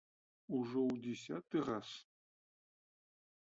Ужо 0.59 0.79
ў 0.91 0.93
дзясяты 1.03 1.57
раз. 1.69 1.89